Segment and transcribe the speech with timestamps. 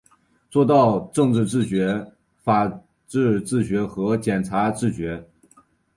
[0.49, 2.11] 做到政治自觉、
[2.43, 2.67] 法
[3.07, 5.23] 治自觉和检察自觉